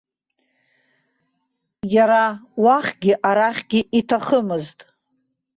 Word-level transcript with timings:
Иара 1.95 2.23
уахьгьы 2.63 3.13
арахьгьы 3.29 3.81
иҭахымызт. 3.99 4.79